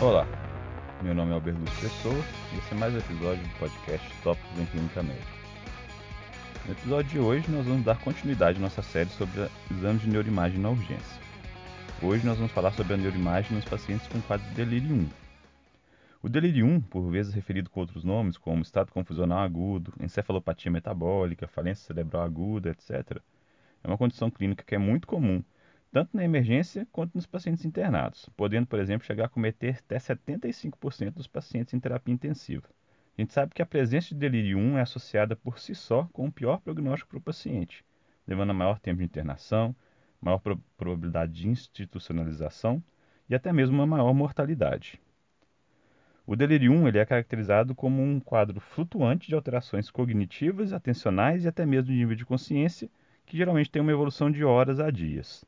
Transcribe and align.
Olá, 0.00 0.28
meu 1.02 1.12
nome 1.12 1.32
é 1.32 1.34
Alberto 1.34 1.60
Pessoa 1.80 2.14
e 2.54 2.58
esse 2.58 2.72
é 2.72 2.76
mais 2.76 2.94
um 2.94 2.98
episódio 2.98 3.42
do 3.42 3.58
podcast 3.58 4.08
Tópicos 4.22 4.56
em 4.60 4.66
Clínica 4.66 5.02
Médica. 5.02 5.26
No 6.66 6.72
episódio 6.72 7.10
de 7.10 7.18
hoje 7.18 7.50
nós 7.50 7.66
vamos 7.66 7.84
dar 7.84 7.98
continuidade 7.98 8.58
à 8.58 8.60
nossa 8.60 8.80
série 8.80 9.10
sobre 9.10 9.48
exames 9.68 10.02
de 10.02 10.08
neuroimagem 10.08 10.60
na 10.60 10.70
urgência. 10.70 11.20
Hoje 12.00 12.24
nós 12.24 12.36
vamos 12.36 12.52
falar 12.52 12.70
sobre 12.74 12.94
a 12.94 12.96
neuroimagem 12.96 13.56
nos 13.56 13.64
pacientes 13.64 14.06
com 14.06 14.20
quadro 14.20 14.48
de 14.50 14.54
delírio 14.54 14.94
1. 14.94 15.08
O 16.22 16.28
delírio 16.28 16.64
1, 16.64 16.80
por 16.82 17.10
vezes 17.10 17.34
referido 17.34 17.68
com 17.68 17.80
outros 17.80 18.04
nomes 18.04 18.38
como 18.38 18.62
estado 18.62 18.92
confusional 18.92 19.40
agudo, 19.40 19.92
encefalopatia 19.98 20.70
metabólica, 20.70 21.48
falência 21.48 21.84
cerebral 21.84 22.22
aguda, 22.22 22.70
etc., 22.70 23.20
é 23.82 23.88
uma 23.88 23.98
condição 23.98 24.30
clínica 24.30 24.62
que 24.64 24.76
é 24.76 24.78
muito 24.78 25.08
comum 25.08 25.42
tanto 25.90 26.16
na 26.16 26.24
emergência 26.24 26.86
quanto 26.92 27.14
nos 27.14 27.26
pacientes 27.26 27.64
internados, 27.64 28.28
podendo, 28.36 28.66
por 28.66 28.78
exemplo, 28.78 29.06
chegar 29.06 29.26
a 29.26 29.28
cometer 29.28 29.78
até 29.78 29.96
75% 29.96 31.12
dos 31.12 31.26
pacientes 31.26 31.74
em 31.74 31.80
terapia 31.80 32.14
intensiva. 32.14 32.68
A 33.16 33.20
gente 33.20 33.32
sabe 33.32 33.54
que 33.54 33.62
a 33.62 33.66
presença 33.66 34.10
de 34.10 34.20
delírio 34.20 34.58
1 34.58 34.78
é 34.78 34.82
associada 34.82 35.34
por 35.34 35.58
si 35.58 35.74
só 35.74 36.08
com 36.12 36.26
o 36.26 36.32
pior 36.32 36.60
prognóstico 36.60 37.10
para 37.10 37.18
o 37.18 37.22
paciente, 37.22 37.84
levando 38.26 38.50
a 38.50 38.54
maior 38.54 38.78
tempo 38.78 38.98
de 38.98 39.04
internação, 39.04 39.74
maior 40.20 40.38
pro 40.38 40.56
probabilidade 40.76 41.32
de 41.32 41.48
institucionalização 41.48 42.82
e 43.28 43.34
até 43.34 43.52
mesmo 43.52 43.76
uma 43.76 43.86
maior 43.86 44.12
mortalidade. 44.12 45.00
O 46.26 46.36
delírio 46.36 46.70
1 46.70 46.88
ele 46.88 46.98
é 46.98 47.06
caracterizado 47.06 47.74
como 47.74 48.02
um 48.02 48.20
quadro 48.20 48.60
flutuante 48.60 49.28
de 49.28 49.34
alterações 49.34 49.90
cognitivas, 49.90 50.74
atencionais 50.74 51.44
e 51.44 51.48
até 51.48 51.64
mesmo 51.64 51.86
de 51.86 51.94
nível 51.94 52.14
de 52.14 52.26
consciência, 52.26 52.90
que 53.24 53.36
geralmente 53.36 53.70
tem 53.70 53.80
uma 53.80 53.92
evolução 53.92 54.30
de 54.30 54.44
horas 54.44 54.78
a 54.78 54.90
dias. 54.90 55.44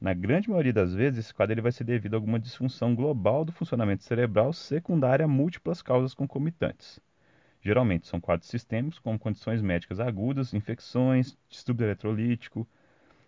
Na 0.00 0.14
grande 0.14 0.48
maioria 0.48 0.72
das 0.72 0.94
vezes, 0.94 1.18
esse 1.18 1.34
quadro 1.34 1.54
ele 1.54 1.60
vai 1.60 1.72
ser 1.72 1.82
devido 1.82 2.14
a 2.14 2.16
alguma 2.18 2.38
disfunção 2.38 2.94
global 2.94 3.44
do 3.44 3.50
funcionamento 3.50 4.04
cerebral 4.04 4.52
secundária 4.52 5.24
a 5.24 5.28
múltiplas 5.28 5.82
causas 5.82 6.14
concomitantes. 6.14 7.00
Geralmente 7.60 8.06
são 8.06 8.20
quadros 8.20 8.48
sistêmicos, 8.48 9.00
como 9.00 9.18
condições 9.18 9.60
médicas 9.60 9.98
agudas, 9.98 10.54
infecções, 10.54 11.36
distúrbio 11.48 11.84
eletrolítico, 11.84 12.64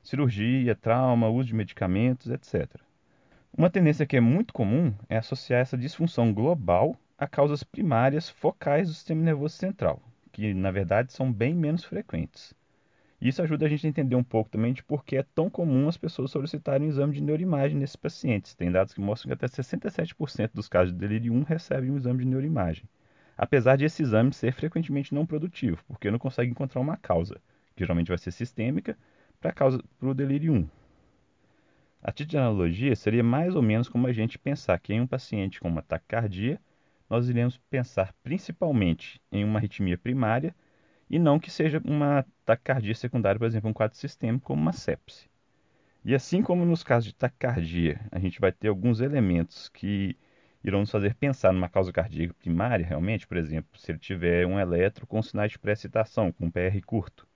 cirurgia, 0.01 0.77
trauma, 0.77 1.29
uso 1.29 1.49
de 1.49 1.55
medicamentos, 1.55 2.31
etc. 2.31 2.81
Uma 3.53 3.69
tendência 3.69 4.07
que 4.07 4.17
é 4.17 4.21
muito 4.21 4.55
comum 4.55 4.95
é 5.09 5.17
associar 5.17 5.61
essa 5.61 5.77
disfunção 5.77 6.33
global 6.33 6.97
a 7.19 7.27
causas 7.27 7.65
primárias 7.65 8.31
focais 8.31 8.87
do 8.87 8.95
sistema 8.95 9.23
nervoso 9.23 9.57
central, 9.57 10.01
que 10.31 10.55
na 10.55 10.71
verdade 10.71 11.13
são 11.13 11.33
bem 11.33 11.53
menos 11.53 11.85
frequentes. 11.85 12.55
Isso 13.21 13.43
ajuda 13.43 13.67
a 13.67 13.69
gente 13.69 13.87
a 13.87 13.91
entender 13.91 14.17
um 14.17 14.25
pouco 14.25 14.49
também 14.49 14.73
de 14.73 14.83
por 14.83 15.05
que 15.05 15.17
é 15.17 15.23
tão 15.23 15.51
comum 15.51 15.89
as 15.89 15.99
pessoas 15.99 16.31
solicitarem 16.31 16.87
um 16.87 16.91
exame 16.91 17.15
de 17.15 17.21
neuroimagem 17.21 17.77
nesses 17.77 17.97
pacientes. 17.97 18.55
Tem 18.55 18.73
dados 18.73 18.95
que 18.95 19.01
mostram 19.01 19.29
que 19.29 19.35
até 19.35 19.47
67% 19.47 20.51
dos 20.55 20.69
casos 20.69 20.93
de 20.93 20.99
delírio 20.99 21.33
1 21.35 21.43
recebem 21.43 21.91
um 21.91 21.99
exame 21.99 22.21
de 22.21 22.31
neuroimagem. 22.31 22.85
Apesar 23.37 23.77
de 23.77 23.85
esse 23.85 24.03
exame 24.03 24.33
ser 24.33 24.53
frequentemente 24.53 25.15
não 25.15 25.27
produtivo, 25.27 25.85
porque 25.87 26.11
não 26.11 26.19
consegue 26.19 26.51
encontrar 26.51 26.81
uma 26.81 26.97
causa, 26.97 27.41
que 27.77 27.85
geralmente 27.85 28.09
vai 28.09 28.19
ser 28.19 28.31
sistêmica, 28.31 28.97
para 29.39 29.55
o 30.03 30.15
delírio 30.15 30.55
1. 30.55 30.69
A 32.03 32.13
título 32.13 32.31
de 32.31 32.39
analogia, 32.39 32.97
seria 32.97 33.23
mais 33.23 33.55
ou 33.55 33.61
menos 33.61 33.89
como 33.89 34.07
a 34.07 34.13
gente 34.13 34.39
pensar 34.39 34.79
que 34.79 34.95
em 34.95 35.01
um 35.01 35.07
paciente 35.07 35.61
com 35.61 35.69
uma 35.69 35.83
taquicardia, 35.83 36.59
nós 37.09 37.29
iremos 37.29 37.59
pensar 37.69 38.15
principalmente 38.23 39.21
em 39.31 39.45
uma 39.45 39.59
arritmia 39.59 39.99
primária 39.99 40.55
e 41.11 41.19
não 41.19 41.41
que 41.41 41.51
seja 41.51 41.83
uma 41.85 42.25
taquicardia 42.47 42.95
secundária, 42.95 43.39
por 43.39 43.47
exemplo, 43.47 43.69
um 43.69 43.73
quadro 43.73 43.99
sistêmico 43.99 44.47
como 44.47 44.63
uma 44.63 44.73
sepse. 44.73 45.29
E 46.05 46.15
assim 46.15 46.41
como 46.41 46.65
nos 46.65 46.85
casos 46.85 47.09
de 47.09 47.15
taquicardia, 47.15 48.01
a 48.13 48.19
gente 48.21 48.41
vai 48.41 48.53
ter 48.53 48.69
alguns 48.69 49.01
elementos 49.01 49.69
que 49.69 50.17
irão 50.63 50.81
nos 50.81 50.91
fazer 50.91 51.15
pensar 51.15 51.53
numa 51.53 51.69
causa 51.69 51.93
cardíaca 51.93 52.35
primária, 52.35 52.87
realmente, 52.87 53.27
por 53.27 53.37
exemplo, 53.37 53.79
se 53.79 53.91
ele 53.91 53.99
tiver 53.99 54.47
um 54.47 54.59
eletro 54.59 55.07
com 55.07 55.21
sinais 55.21 55.53
de 55.53 55.59
pré-excitação, 55.59 56.31
com 56.31 56.51
PR 56.51 56.81
curto, 56.87 57.27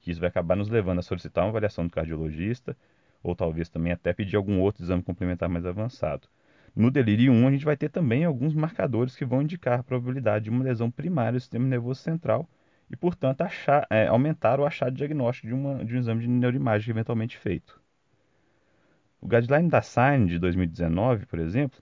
que 0.00 0.10
isso 0.10 0.20
vai 0.20 0.28
acabar 0.28 0.56
nos 0.56 0.68
levando 0.68 0.98
a 0.98 1.02
solicitar 1.02 1.44
uma 1.44 1.50
avaliação 1.50 1.86
do 1.86 1.92
cardiologista, 1.92 2.76
ou 3.22 3.36
talvez 3.36 3.68
também 3.68 3.92
até 3.92 4.12
pedir 4.12 4.36
algum 4.36 4.60
outro 4.60 4.82
exame 4.82 5.02
complementar 5.02 5.48
mais 5.48 5.64
avançado. 5.64 6.26
No 6.74 6.90
delírio 6.90 7.32
1, 7.32 7.48
a 7.48 7.50
gente 7.50 7.64
vai 7.64 7.76
ter 7.76 7.90
também 7.90 8.24
alguns 8.24 8.54
marcadores 8.54 9.14
que 9.14 9.24
vão 9.24 9.42
indicar 9.42 9.80
a 9.80 9.82
probabilidade 9.82 10.44
de 10.44 10.50
uma 10.50 10.64
lesão 10.64 10.90
primária 10.90 11.38
do 11.38 11.40
sistema 11.40 11.66
nervoso 11.66 12.00
central, 12.00 12.48
e, 12.90 12.96
portanto, 12.96 13.42
achar, 13.42 13.86
é, 13.88 14.08
aumentar 14.08 14.58
o 14.58 14.66
achado 14.66 14.96
diagnóstico 14.96 15.46
de, 15.46 15.54
uma, 15.54 15.84
de 15.84 15.94
um 15.94 15.98
exame 15.98 16.22
de 16.22 16.28
neuroimagem 16.28 16.90
eventualmente 16.90 17.38
feito. 17.38 17.80
O 19.20 19.28
guideline 19.28 19.68
da 19.68 19.80
SIGN 19.80 20.26
de 20.26 20.38
2019, 20.38 21.26
por 21.26 21.38
exemplo, 21.38 21.80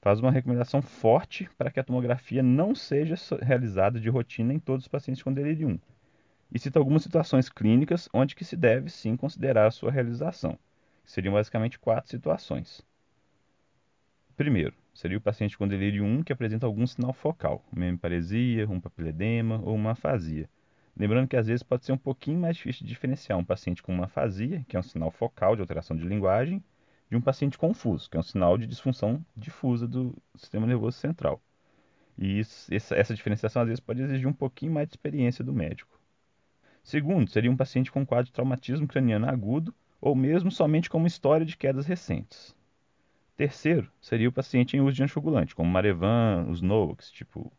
faz 0.00 0.18
uma 0.18 0.30
recomendação 0.30 0.80
forte 0.82 1.48
para 1.56 1.70
que 1.70 1.78
a 1.78 1.84
tomografia 1.84 2.42
não 2.42 2.74
seja 2.74 3.14
realizada 3.40 4.00
de 4.00 4.08
rotina 4.08 4.52
em 4.52 4.58
todos 4.58 4.86
os 4.86 4.88
pacientes 4.88 5.22
com 5.22 5.32
delírio 5.32 5.68
1, 5.68 5.78
e 6.52 6.58
cita 6.58 6.78
algumas 6.78 7.02
situações 7.02 7.48
clínicas 7.48 8.08
onde 8.12 8.34
que 8.34 8.44
se 8.44 8.56
deve 8.56 8.90
sim 8.90 9.16
considerar 9.16 9.66
a 9.66 9.70
sua 9.70 9.92
realização. 9.92 10.58
Seriam 11.04 11.34
basicamente 11.34 11.78
quatro 11.78 12.10
situações. 12.10 12.84
Primeiro, 14.40 14.72
seria 14.94 15.18
o 15.18 15.20
paciente 15.20 15.58
com 15.58 15.68
delírio 15.68 16.02
1 16.02 16.22
que 16.22 16.32
apresenta 16.32 16.64
algum 16.64 16.86
sinal 16.86 17.12
focal, 17.12 17.62
uma 17.70 17.84
hemiparesia, 17.84 18.66
um 18.70 18.80
papiledema 18.80 19.60
ou 19.62 19.74
uma 19.74 19.90
afasia. 19.90 20.48
Lembrando 20.96 21.28
que 21.28 21.36
às 21.36 21.46
vezes 21.46 21.62
pode 21.62 21.84
ser 21.84 21.92
um 21.92 21.98
pouquinho 21.98 22.40
mais 22.40 22.56
difícil 22.56 22.86
de 22.86 22.88
diferenciar 22.88 23.38
um 23.38 23.44
paciente 23.44 23.82
com 23.82 23.92
uma 23.92 24.06
afasia, 24.06 24.64
que 24.66 24.78
é 24.78 24.80
um 24.80 24.82
sinal 24.82 25.10
focal 25.10 25.54
de 25.54 25.60
alteração 25.60 25.94
de 25.94 26.08
linguagem, 26.08 26.64
de 27.10 27.18
um 27.18 27.20
paciente 27.20 27.58
confuso, 27.58 28.08
que 28.08 28.16
é 28.16 28.20
um 28.20 28.22
sinal 28.22 28.56
de 28.56 28.66
disfunção 28.66 29.22
difusa 29.36 29.86
do 29.86 30.16
sistema 30.34 30.66
nervoso 30.66 30.96
central. 30.96 31.38
E 32.16 32.38
isso, 32.38 32.74
essa, 32.74 33.14
diferenciação 33.14 33.60
às 33.60 33.68
vezes 33.68 33.80
pode 33.80 34.00
exigir 34.00 34.26
um 34.26 34.32
pouquinho 34.32 34.72
mais 34.72 34.88
de 34.88 34.94
experiência 34.94 35.44
do 35.44 35.52
médico. 35.52 36.00
Segundo, 36.82 37.28
seria 37.28 37.50
um 37.50 37.56
paciente 37.58 37.92
com 37.92 38.06
quadro 38.06 38.24
de 38.24 38.32
traumatismo 38.32 38.88
craniano 38.88 39.28
agudo 39.28 39.74
ou 40.00 40.16
mesmo 40.16 40.50
somente 40.50 40.88
com 40.88 40.96
uma 40.96 41.08
história 41.08 41.44
de 41.44 41.58
quedas 41.58 41.84
recentes. 41.84 42.58
Terceiro, 43.40 43.90
seria 44.02 44.28
o 44.28 44.32
paciente 44.32 44.76
em 44.76 44.82
uso 44.82 44.92
de 44.96 45.02
anticoagulante, 45.02 45.54
como 45.54 45.70
Marevan, 45.70 46.44
os 46.50 46.60
NOACs, 46.60 47.10
tipo 47.10 47.50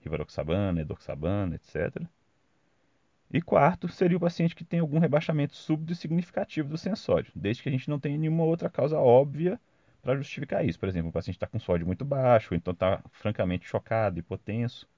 Rivaroxabana, 0.00 0.80
Edoxabana, 0.80 1.54
etc. 1.54 2.02
E 3.32 3.40
quarto, 3.40 3.86
seria 3.86 4.16
o 4.16 4.20
paciente 4.20 4.56
que 4.56 4.64
tem 4.64 4.80
algum 4.80 4.98
rebaixamento 4.98 5.54
súbito 5.54 5.92
e 5.92 5.94
significativo 5.94 6.68
do 6.68 6.76
sensório, 6.76 7.30
desde 7.36 7.62
que 7.62 7.68
a 7.68 7.70
gente 7.70 7.88
não 7.88 8.00
tenha 8.00 8.18
nenhuma 8.18 8.42
outra 8.42 8.68
causa 8.68 8.98
óbvia 8.98 9.60
para 10.02 10.16
justificar 10.16 10.66
isso. 10.66 10.76
Por 10.76 10.88
exemplo, 10.88 11.10
o 11.10 11.12
paciente 11.12 11.36
está 11.36 11.46
com 11.46 11.60
sódio 11.60 11.86
muito 11.86 12.04
baixo, 12.04 12.52
então 12.52 12.72
está 12.72 13.00
francamente 13.12 13.64
chocado, 13.64 14.18
hipotenso. 14.18 14.88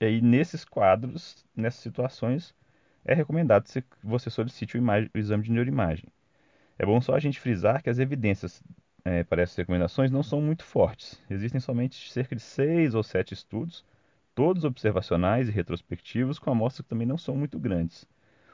E 0.00 0.06
aí, 0.06 0.22
nesses 0.22 0.64
quadros, 0.64 1.44
nessas 1.54 1.82
situações, 1.82 2.54
é 3.04 3.12
recomendado 3.12 3.64
que 3.70 3.84
você 4.02 4.30
solicite 4.30 4.78
o, 4.78 4.82
o 4.82 5.18
exame 5.18 5.44
de 5.44 5.52
neuroimagem. 5.52 6.08
É 6.78 6.86
bom 6.86 6.98
só 6.98 7.14
a 7.14 7.20
gente 7.20 7.38
frisar 7.38 7.82
que 7.82 7.90
as 7.90 7.98
evidências 7.98 8.62
é, 9.04 9.24
para 9.24 9.42
essas 9.42 9.56
recomendações 9.56 10.10
não 10.10 10.22
são 10.22 10.40
muito 10.40 10.64
fortes. 10.64 11.20
Existem 11.28 11.60
somente 11.60 12.10
cerca 12.10 12.36
de 12.36 12.42
seis 12.42 12.94
ou 12.94 13.02
sete 13.02 13.34
estudos, 13.34 13.84
todos 14.34 14.64
observacionais 14.64 15.48
e 15.48 15.52
retrospectivos, 15.52 16.38
com 16.38 16.50
amostras 16.50 16.84
que 16.84 16.90
também 16.90 17.06
não 17.06 17.18
são 17.18 17.36
muito 17.36 17.58
grandes. 17.58 18.04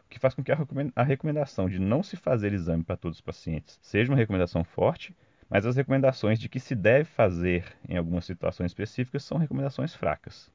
O 0.05 0.09
que 0.09 0.19
faz 0.19 0.35
com 0.35 0.43
que 0.43 0.51
a 0.51 1.03
recomendação 1.03 1.69
de 1.69 1.79
não 1.79 2.03
se 2.03 2.17
fazer 2.17 2.53
exame 2.53 2.83
para 2.83 2.97
todos 2.97 3.19
os 3.19 3.23
pacientes 3.23 3.79
seja 3.83 4.11
uma 4.11 4.17
recomendação 4.17 4.65
forte, 4.65 5.15
mas 5.51 5.67
as 5.67 5.77
recomendações 5.77 6.39
de 6.39 6.49
que 6.49 6.59
se 6.59 6.75
deve 6.75 7.05
fazer 7.05 7.65
em 7.89 7.97
algumas 7.97 8.25
situações 8.25 8.71
específicas 8.71 9.25
são 9.25 9.39
recomendações 9.39 9.95
fracas. 9.95 10.51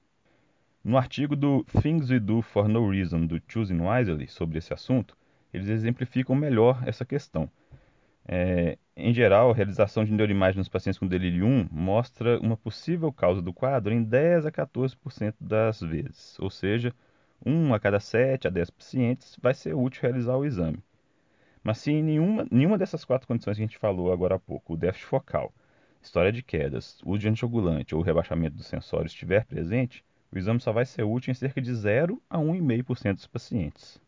No 0.83 0.97
artigo 0.97 1.35
do 1.35 1.63
Things 1.81 2.09
We 2.09 2.19
Do 2.19 2.41
for 2.41 2.67
No 2.67 2.89
Reason 2.89 3.25
do 3.25 3.41
Choosing 3.47 3.79
Wisely 3.79 4.27
sobre 4.27 4.57
esse 4.57 4.73
assunto, 4.73 5.15
eles 5.53 5.69
exemplificam 5.69 6.35
melhor 6.35 6.83
essa 6.85 7.05
questão. 7.05 7.49
É, 8.27 8.77
em 8.95 9.13
geral, 9.13 9.51
a 9.51 9.53
realização 9.53 10.05
de 10.05 10.13
neuroimagem 10.13 10.57
nos 10.57 10.69
pacientes 10.69 10.99
com 10.99 11.07
delírio 11.07 11.45
1 11.45 11.67
mostra 11.71 12.39
uma 12.39 12.55
possível 12.55 13.11
causa 13.11 13.41
do 13.41 13.53
quadro 13.53 13.93
em 13.93 14.03
10 14.03 14.45
a 14.45 14.51
14% 14.51 15.35
das 15.39 15.81
vezes, 15.81 16.39
ou 16.39 16.49
seja, 16.49 16.93
1 17.45 17.73
a 17.73 17.79
cada 17.79 17.99
7 17.99 18.47
a 18.47 18.49
10 18.49 18.69
pacientes 18.69 19.37
vai 19.41 19.53
ser 19.53 19.73
útil 19.75 20.03
realizar 20.03 20.37
o 20.37 20.45
exame. 20.45 20.79
Mas 21.63 21.79
se 21.79 22.01
nenhuma, 22.01 22.45
nenhuma 22.51 22.77
dessas 22.77 23.05
quatro 23.05 23.27
condições 23.27 23.57
que 23.57 23.63
a 23.63 23.65
gente 23.65 23.77
falou 23.77 24.11
agora 24.11 24.35
há 24.35 24.39
pouco, 24.39 24.73
o 24.73 24.77
déficit 24.77 25.07
focal, 25.07 25.53
história 26.01 26.31
de 26.31 26.43
quedas, 26.43 26.99
uso 27.05 27.19
de 27.19 27.29
anticoagulante 27.29 27.95
ou 27.95 28.01
rebaixamento 28.01 28.57
do 28.57 28.63
sensório 28.63 29.07
estiver 29.07 29.45
presente, 29.45 30.03
o 30.31 30.37
exame 30.37 30.59
só 30.59 30.71
vai 30.71 30.85
ser 30.85 31.03
útil 31.03 31.31
em 31.31 31.35
cerca 31.35 31.61
de 31.61 31.73
0 31.73 32.21
a 32.29 32.37
1,5% 32.37 33.15
dos 33.15 33.27
pacientes. 33.27 34.01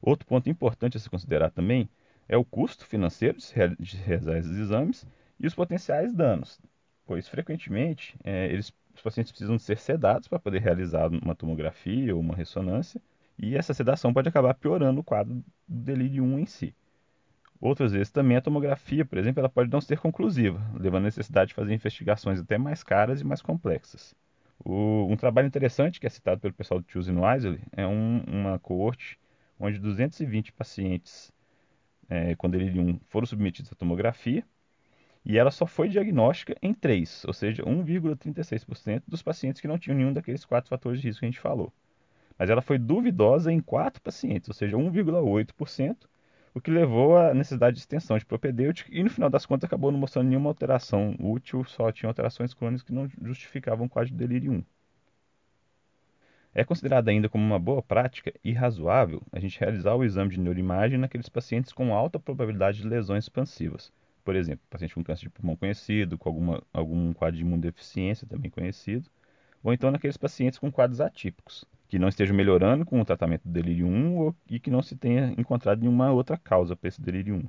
Outro 0.00 0.26
ponto 0.26 0.50
importante 0.50 0.96
a 0.96 1.00
se 1.00 1.08
considerar 1.08 1.50
também 1.50 1.88
é 2.28 2.36
o 2.36 2.44
custo 2.44 2.86
financeiro 2.86 3.38
de 3.78 3.96
realizar 3.96 4.38
esses 4.38 4.56
exames 4.56 5.06
e 5.38 5.46
os 5.46 5.54
potenciais 5.54 6.14
danos, 6.14 6.60
pois 7.06 7.28
frequentemente 7.28 8.16
é, 8.24 8.46
eles, 8.46 8.72
os 8.94 9.02
pacientes 9.02 9.32
precisam 9.32 9.58
ser 9.58 9.78
sedados 9.78 10.28
para 10.28 10.38
poder 10.38 10.60
realizar 10.60 11.08
uma 11.08 11.34
tomografia 11.34 12.14
ou 12.14 12.20
uma 12.20 12.34
ressonância, 12.34 13.00
e 13.38 13.56
essa 13.56 13.74
sedação 13.74 14.12
pode 14.12 14.28
acabar 14.28 14.54
piorando 14.54 15.00
o 15.00 15.04
quadro 15.04 15.34
do 15.34 15.44
delírio 15.66 16.22
1 16.22 16.38
em 16.38 16.46
si. 16.46 16.74
Outras 17.60 17.92
vezes 17.92 18.10
também 18.10 18.36
a 18.36 18.40
tomografia, 18.40 19.04
por 19.04 19.18
exemplo, 19.18 19.40
ela 19.40 19.48
pode 19.48 19.70
não 19.70 19.80
ser 19.80 19.98
conclusiva, 19.98 20.60
levando 20.74 21.02
à 21.02 21.06
necessidade 21.06 21.48
de 21.48 21.54
fazer 21.54 21.72
investigações 21.72 22.40
até 22.40 22.58
mais 22.58 22.82
caras 22.82 23.20
e 23.20 23.24
mais 23.24 23.40
complexas. 23.40 24.14
O, 24.64 25.06
um 25.08 25.16
trabalho 25.16 25.46
interessante 25.46 26.00
que 26.00 26.06
é 26.06 26.10
citado 26.10 26.40
pelo 26.40 26.54
pessoal 26.54 26.80
do 26.80 26.90
Choosing 26.90 27.18
Wisely 27.18 27.60
é 27.72 27.86
um, 27.86 28.22
uma 28.26 28.58
coorte 28.58 29.18
onde 29.58 29.78
220 29.78 30.52
pacientes 30.52 31.32
é, 32.12 32.34
com 32.36 32.50
delirium 32.50 33.00
foram 33.08 33.26
submetidos 33.26 33.72
à 33.72 33.74
tomografia 33.74 34.44
e 35.24 35.38
ela 35.38 35.50
só 35.50 35.66
foi 35.66 35.88
diagnóstica 35.88 36.54
em 36.60 36.74
3, 36.74 37.24
ou 37.24 37.32
seja, 37.32 37.62
1,36% 37.62 39.04
dos 39.08 39.22
pacientes 39.22 39.62
que 39.62 39.68
não 39.68 39.78
tinham 39.78 39.96
nenhum 39.96 40.12
daqueles 40.12 40.44
quatro 40.44 40.68
fatores 40.68 41.00
de 41.00 41.06
risco 41.06 41.20
que 41.20 41.26
a 41.26 41.30
gente 41.30 41.40
falou. 41.40 41.72
Mas 42.38 42.50
ela 42.50 42.60
foi 42.60 42.76
duvidosa 42.76 43.50
em 43.50 43.60
4 43.60 44.02
pacientes, 44.02 44.48
ou 44.48 44.54
seja, 44.54 44.76
1,8%, 44.76 45.96
o 46.54 46.60
que 46.60 46.70
levou 46.70 47.16
à 47.16 47.32
necessidade 47.32 47.76
de 47.76 47.80
extensão 47.80 48.18
de 48.18 48.26
propedêutica 48.26 48.90
e 48.92 49.02
no 49.02 49.08
final 49.08 49.30
das 49.30 49.46
contas 49.46 49.64
acabou 49.64 49.90
não 49.90 49.98
mostrando 49.98 50.28
nenhuma 50.28 50.50
alteração 50.50 51.16
útil, 51.18 51.64
só 51.64 51.90
tinha 51.90 52.10
alterações 52.10 52.52
crônicas 52.52 52.82
que 52.82 52.92
não 52.92 53.08
justificavam 53.22 53.86
o 53.86 53.88
quadro 53.88 54.10
de 54.10 54.18
delírio 54.18 54.52
1. 54.52 54.64
É 56.54 56.64
considerado 56.64 57.08
ainda 57.08 57.30
como 57.30 57.42
uma 57.42 57.58
boa 57.58 57.82
prática 57.82 58.30
e 58.44 58.52
razoável 58.52 59.22
a 59.32 59.40
gente 59.40 59.58
realizar 59.58 59.94
o 59.94 60.04
exame 60.04 60.30
de 60.30 60.38
neuroimagem 60.38 60.98
naqueles 60.98 61.28
pacientes 61.28 61.72
com 61.72 61.94
alta 61.94 62.20
probabilidade 62.20 62.82
de 62.82 62.88
lesões 62.88 63.24
expansivas. 63.24 63.90
Por 64.22 64.36
exemplo, 64.36 64.62
paciente 64.68 64.94
com 64.94 65.02
câncer 65.02 65.22
de 65.22 65.30
pulmão 65.30 65.56
conhecido, 65.56 66.18
com 66.18 66.28
alguma, 66.28 66.62
algum 66.70 67.12
quadro 67.14 67.36
de 67.36 67.42
imunodeficiência 67.42 68.26
também 68.26 68.50
conhecido, 68.50 69.08
ou 69.62 69.72
então 69.72 69.90
naqueles 69.90 70.18
pacientes 70.18 70.58
com 70.58 70.70
quadros 70.70 71.00
atípicos, 71.00 71.64
que 71.88 71.98
não 71.98 72.08
estejam 72.08 72.36
melhorando 72.36 72.84
com 72.84 73.00
o 73.00 73.04
tratamento 73.04 73.44
do 73.44 73.50
delírio 73.50 73.86
1 73.86 74.16
ou, 74.18 74.36
e 74.46 74.60
que 74.60 74.70
não 74.70 74.82
se 74.82 74.94
tenha 74.94 75.34
encontrado 75.38 75.80
nenhuma 75.80 76.12
outra 76.12 76.36
causa 76.36 76.76
para 76.76 76.88
esse 76.88 77.00
delírio 77.00 77.36
1. 77.36 77.44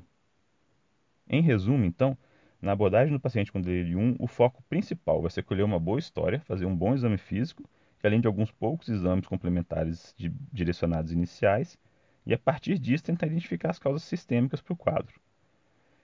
Em 1.30 1.42
resumo, 1.42 1.84
então, 1.84 2.18
na 2.62 2.72
abordagem 2.72 3.14
do 3.14 3.20
paciente 3.20 3.52
com 3.52 3.60
delírio 3.60 4.00
1, 4.00 4.16
o 4.18 4.28
foco 4.28 4.64
principal 4.70 5.22
vai 5.22 5.30
ser 5.30 5.44
colher 5.44 5.64
uma 5.64 5.80
boa 5.80 6.00
história, 6.00 6.40
fazer 6.40 6.66
um 6.66 6.76
bom 6.76 6.94
exame 6.94 7.18
físico 7.18 7.64
que 8.04 8.08
além 8.08 8.20
de 8.20 8.28
alguns 8.28 8.52
poucos 8.52 8.90
exames 8.90 9.26
complementares 9.26 10.14
de, 10.18 10.28
direcionados 10.52 11.14
iniciais, 11.14 11.80
e 12.26 12.34
a 12.34 12.38
partir 12.38 12.78
disso 12.78 13.02
tentar 13.02 13.28
identificar 13.28 13.70
as 13.70 13.80
causas 13.80 14.04
sistêmicas 14.04 14.60
para 14.60 14.74
o 14.74 14.76
quadro. 14.76 15.22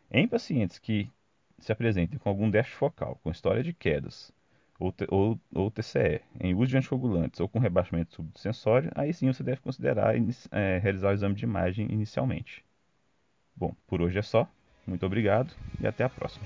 Em 0.09 0.25
pacientes 0.25 0.79
que 0.79 1.09
se 1.57 1.73
apresentem 1.73 2.17
com 2.17 2.29
algum 2.29 2.49
déficit 2.49 2.77
focal, 2.77 3.19
com 3.21 3.29
história 3.29 3.61
de 3.61 3.73
quedas, 3.73 4.31
ou, 4.79 4.95
ou, 5.09 5.39
ou 5.53 5.69
TCE, 5.69 6.21
em 6.39 6.55
uso 6.55 6.67
de 6.67 6.77
anticoagulantes 6.77 7.41
ou 7.41 7.49
com 7.49 7.59
rebaixamento 7.59 8.15
súbito 8.15 8.39
sensório, 8.39 8.89
aí 8.95 9.13
sim 9.13 9.27
você 9.27 9.43
deve 9.43 9.59
considerar 9.59 10.15
é, 10.51 10.77
realizar 10.77 11.09
o 11.09 11.13
exame 11.13 11.35
de 11.35 11.43
imagem 11.43 11.91
inicialmente. 11.91 12.63
Bom, 13.53 13.75
por 13.85 14.01
hoje 14.01 14.17
é 14.19 14.21
só. 14.21 14.49
Muito 14.87 15.05
obrigado 15.05 15.53
e 15.81 15.85
até 15.85 16.05
a 16.05 16.09
próxima. 16.09 16.45